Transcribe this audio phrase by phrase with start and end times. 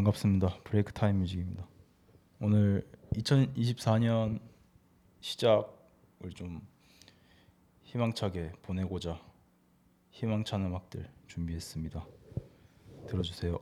[0.00, 0.60] 반갑습니다.
[0.64, 1.66] 브레이크 타임 뮤직입니다.
[2.40, 4.40] 오늘 2024년
[5.20, 6.66] 시작을 좀
[7.82, 9.20] 희망차게 보내고자
[10.10, 12.06] 희망찬 음악들 준비했습니다.
[13.08, 13.58] 들어주세요.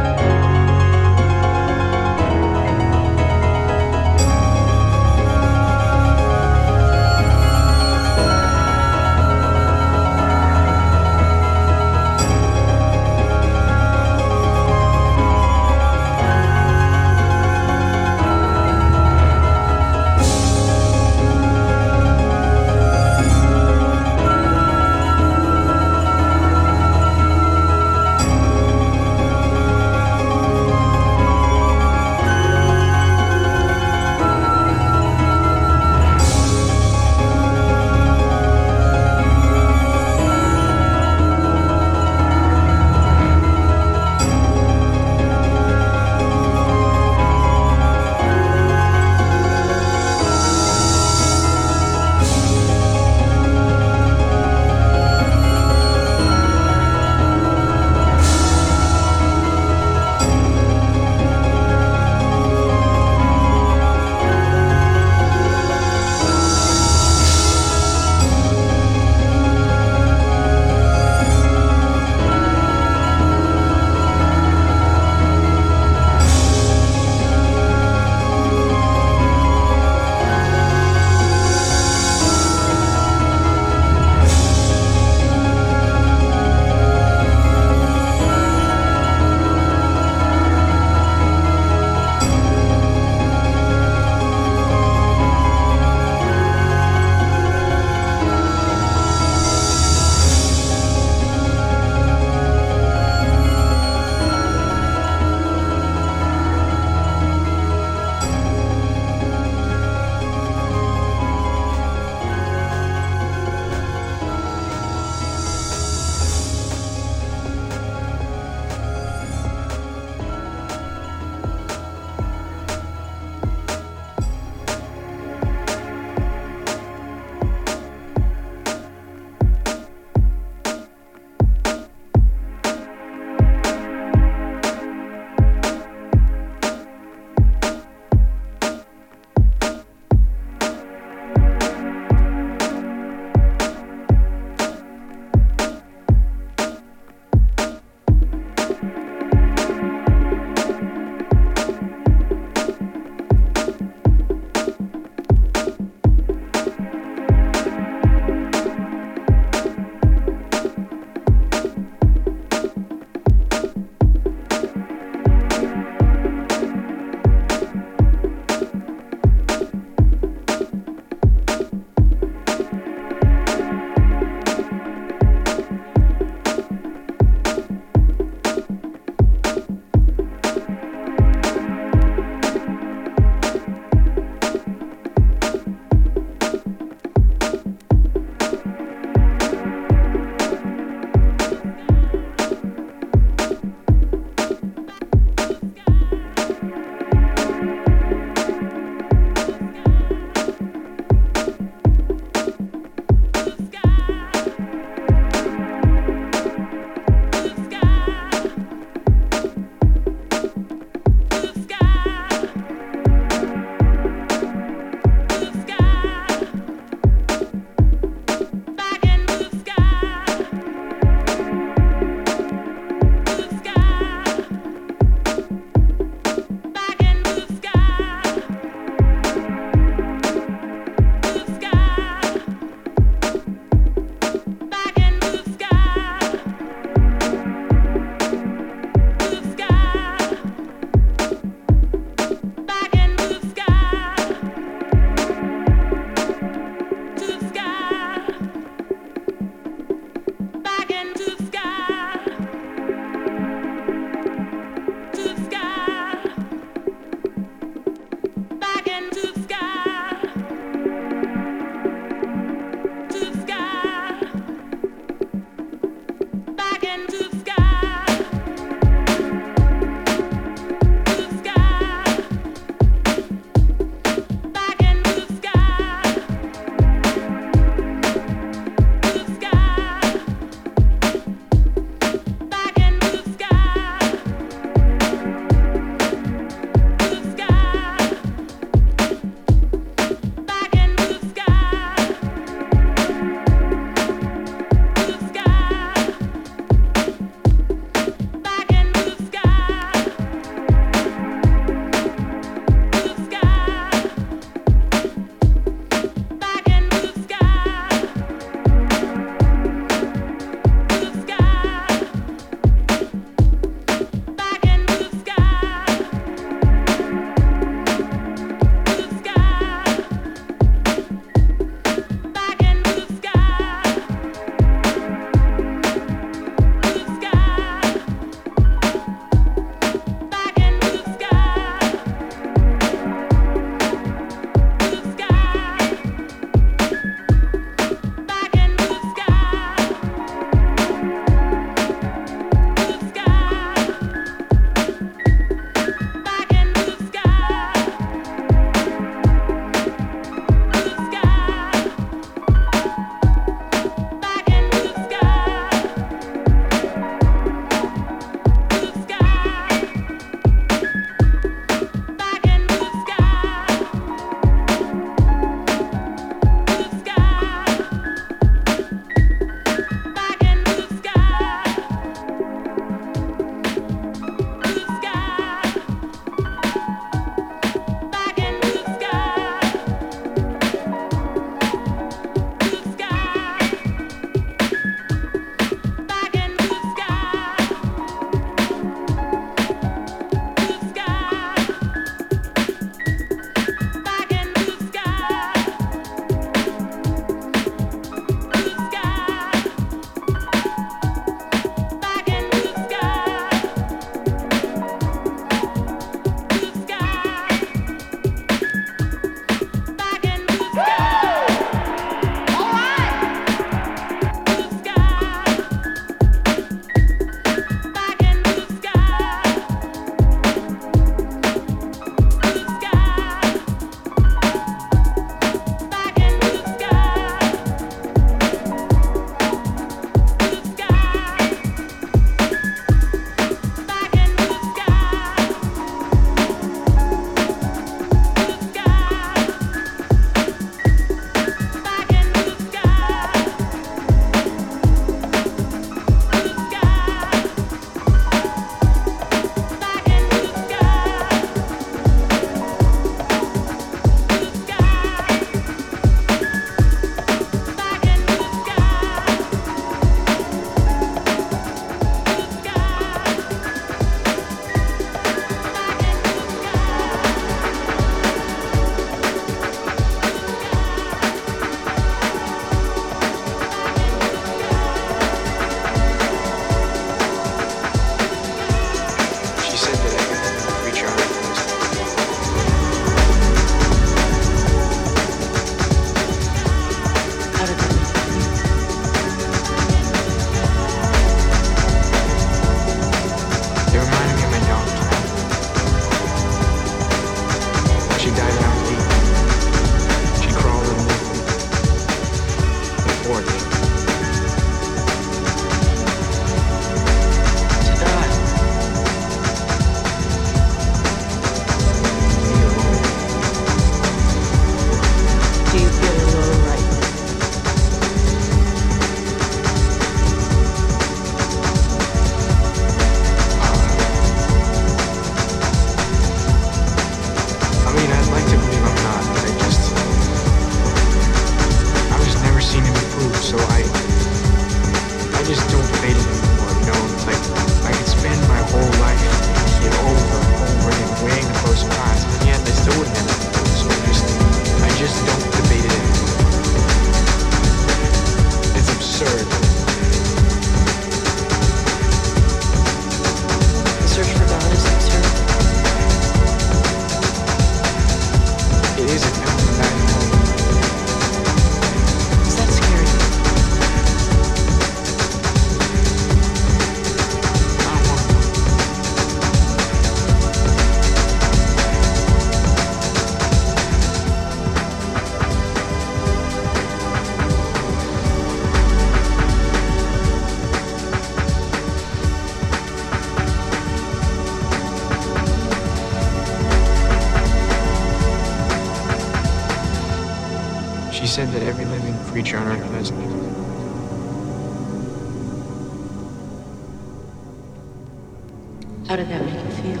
[599.68, 600.00] feel.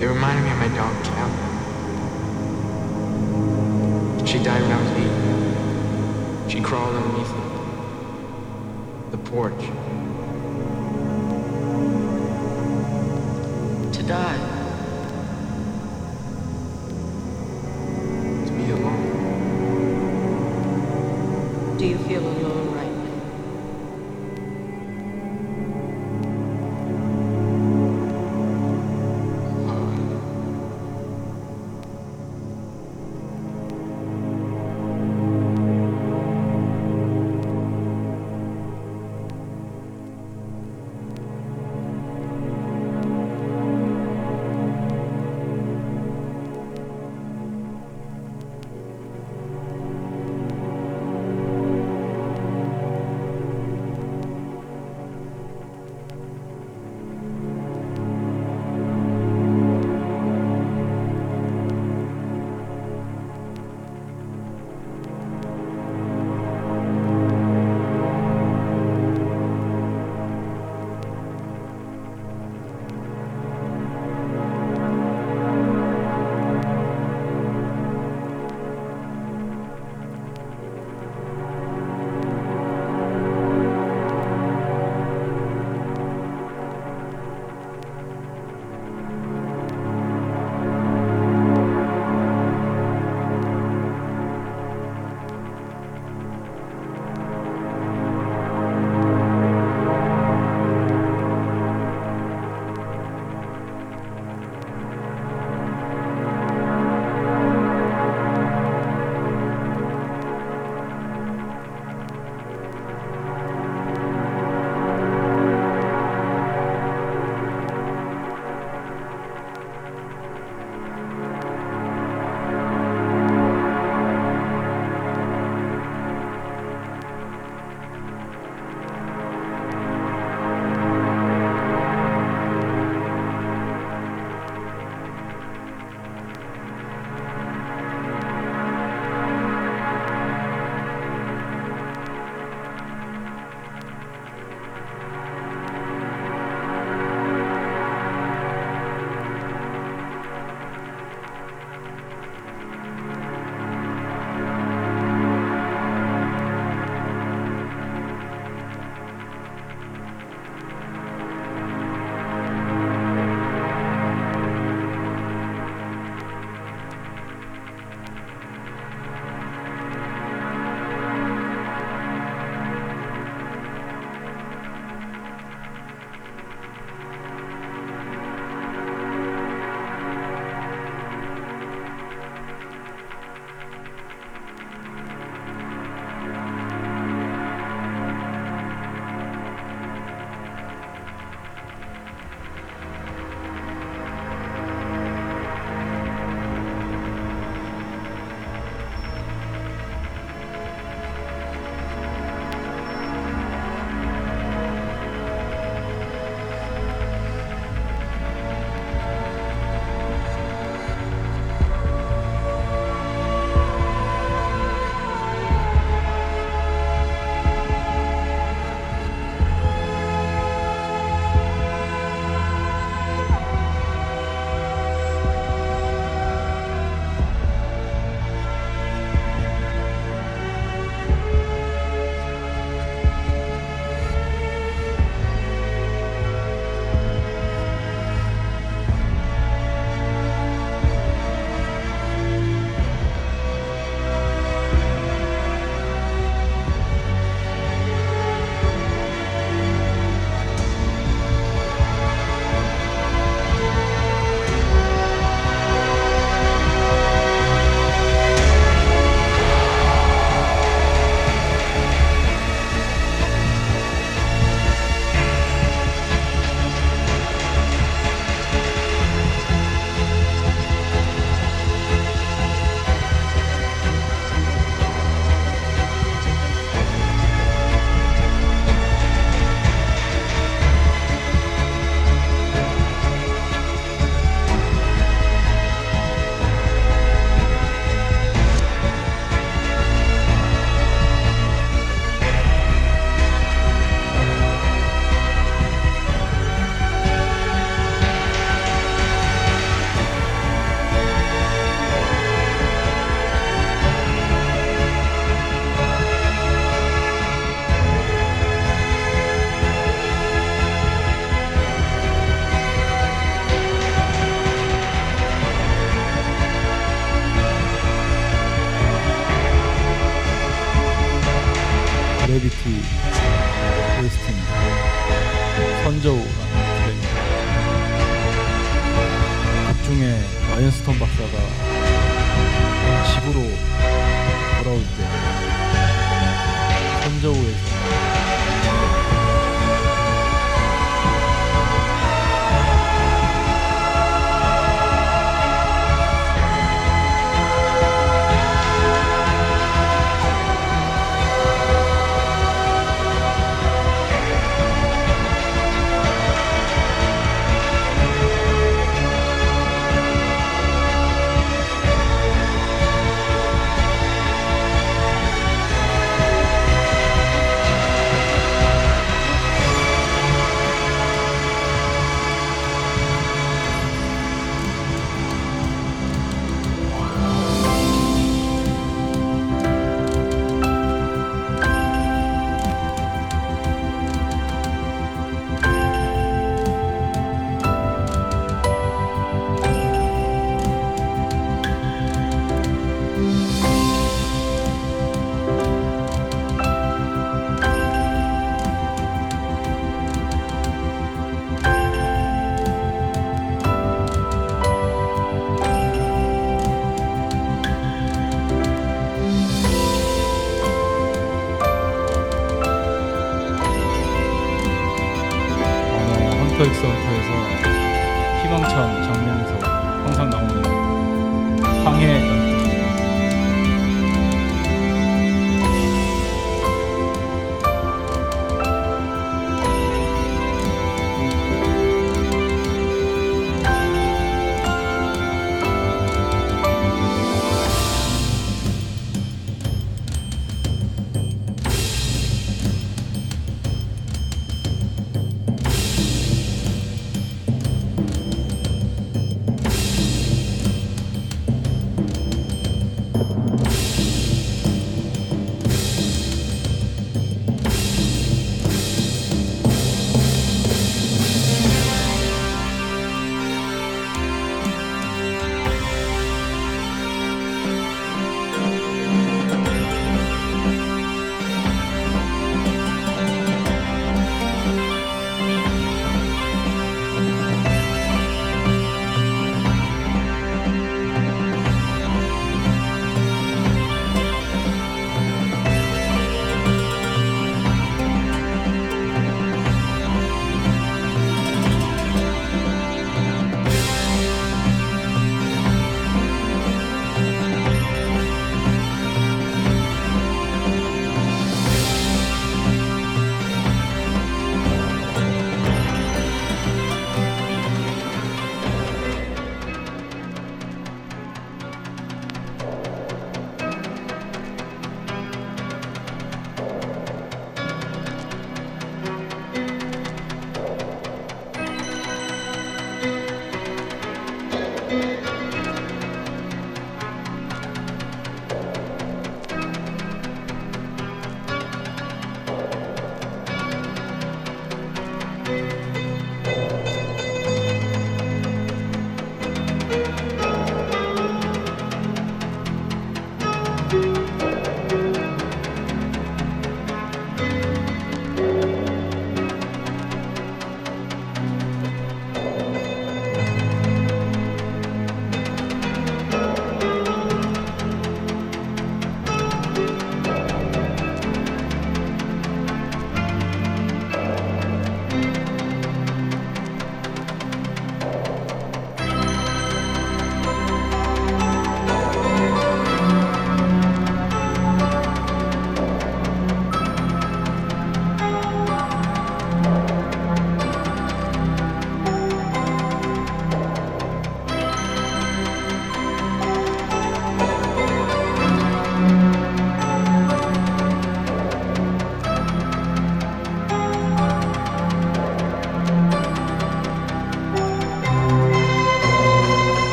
[0.00, 1.30] It reminded me of my dog Cal.
[4.26, 6.52] She died when I was eight.
[6.52, 7.32] She crawled underneath
[9.10, 9.70] the porch.
[13.92, 14.57] To die.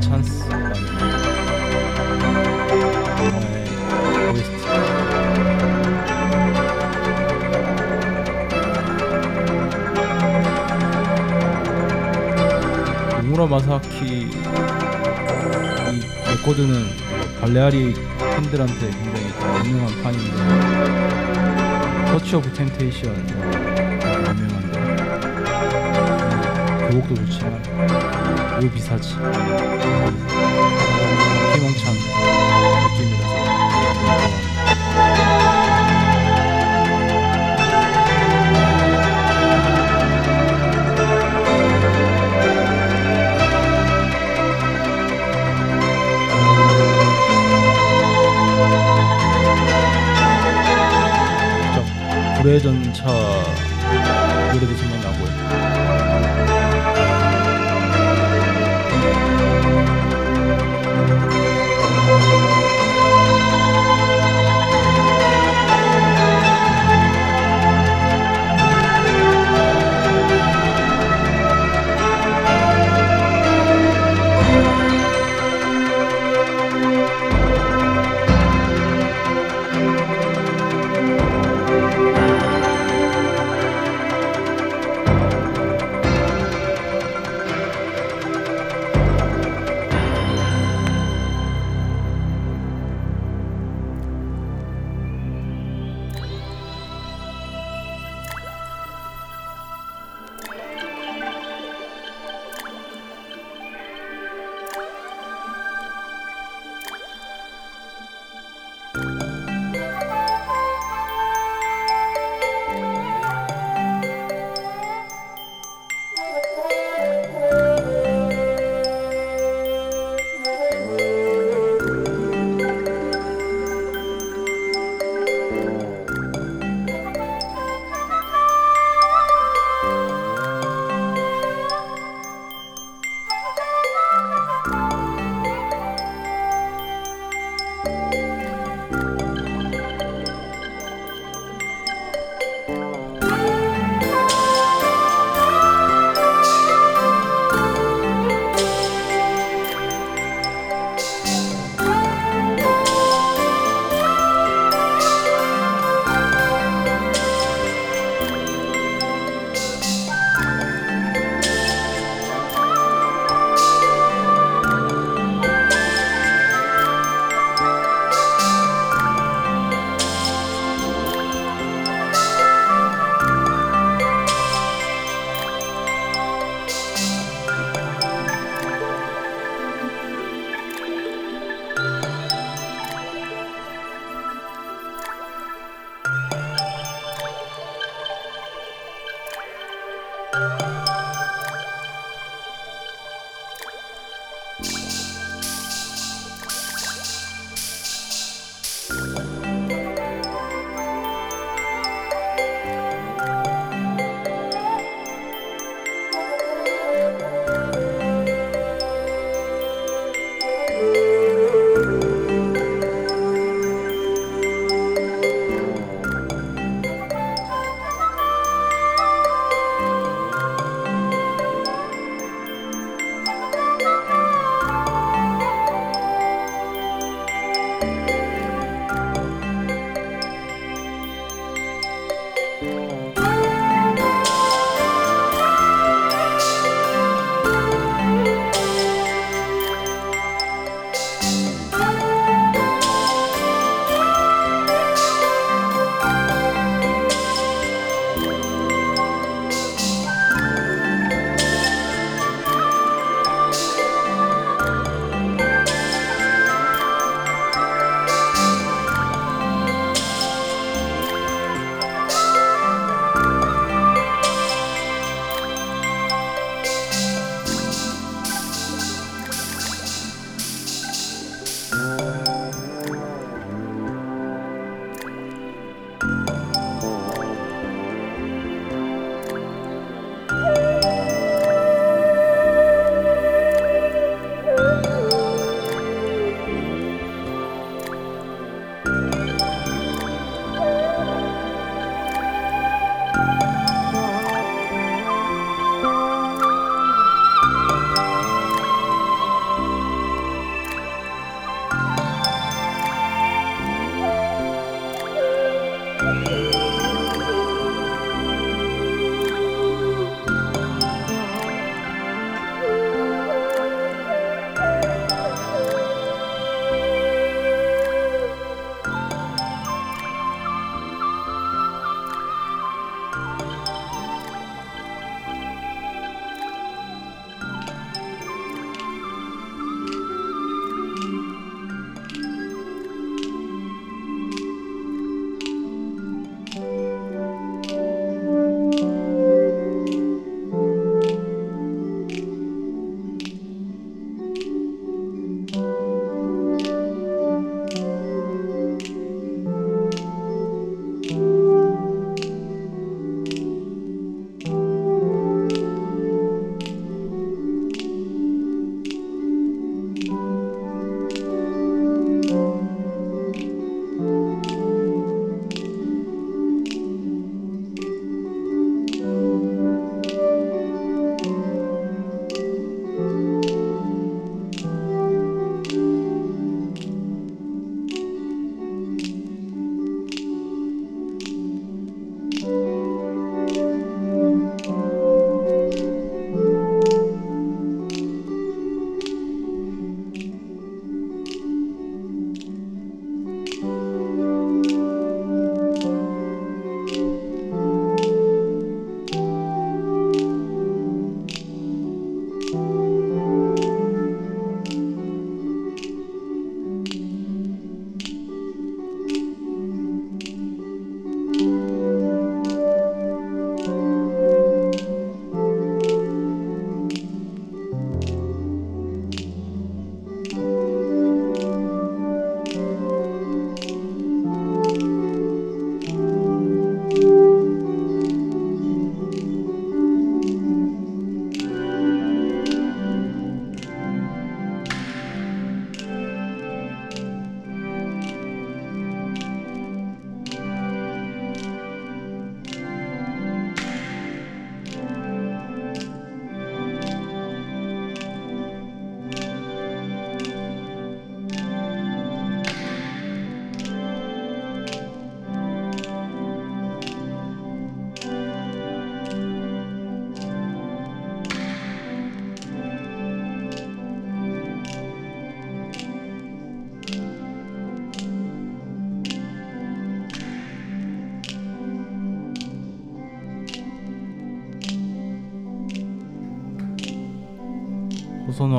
[0.00, 0.22] 아
[3.24, 3.56] 영화의
[4.30, 4.52] OST
[13.22, 14.30] 우무라 마사키 이
[16.30, 16.72] 레코드는
[17.40, 17.94] Balearic
[18.36, 20.36] 팬들한테 굉장히 다 유명한 판인데
[22.12, 23.87] Touch of Temptation
[26.88, 27.52] 그 곡도 좋지만
[28.62, 29.10] 왜 비싸지
[31.52, 31.94] 희망찬
[32.96, 33.28] 느낌이라서
[33.98, 35.48] 좋아합니다.
[51.62, 51.84] 살짝
[52.42, 53.06] 불의 전차
[54.52, 54.76] 노래도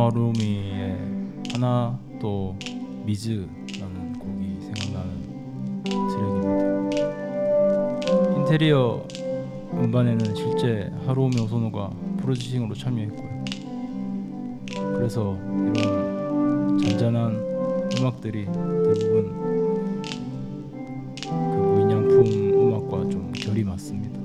[0.09, 0.97] 아루미의
[1.53, 2.55] 하나 또
[3.05, 7.05] 미즈라는 곡이 생각나는 트랙입니다.
[8.39, 9.05] 인테리어
[9.71, 13.45] 음반에는 실제 하루오미 오소노가 프로듀싱으로 참여했고요.
[14.95, 15.37] 그래서
[15.75, 17.35] 이런 잔잔한
[17.99, 19.37] 음악들이 대부분
[21.21, 24.19] 그 무인양품 음악과 좀 결이 맞습니다.